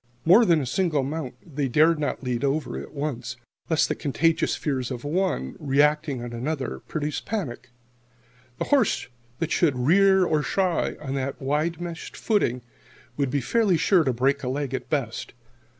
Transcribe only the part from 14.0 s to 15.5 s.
to break a leg, at best.